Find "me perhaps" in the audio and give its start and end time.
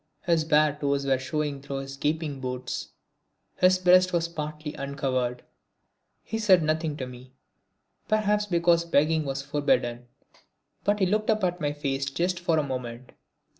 7.05-8.47